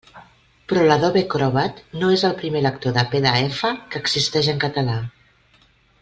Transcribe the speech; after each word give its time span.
Però 0.71 0.85
l'Adobe 0.85 1.21
Acrobat 1.25 1.81
no 2.03 2.09
és 2.15 2.23
el 2.29 2.33
primer 2.41 2.63
lector 2.69 2.95
de 2.97 3.03
PDF 3.15 3.61
que 3.93 4.01
existeix 4.05 4.49
en 4.55 4.63
català. 4.69 4.97